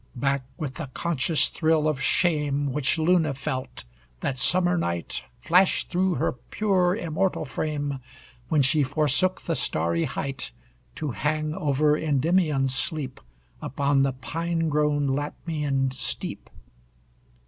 [0.15, 0.41] Back!
[0.57, 3.83] with the conscious thrill of shame Which Luna felt,
[4.21, 7.99] that summer night, Flash through her pure immortal frame,
[8.49, 10.49] When she forsook the starry height
[10.95, 13.21] To hang over Endymion's sleep
[13.61, 16.49] Upon the pine grown Latmian steep.